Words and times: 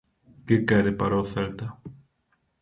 Que 0.45 0.55
quere 0.67 0.91
para 0.99 1.21
o 1.21 1.23
Celta? 1.33 1.67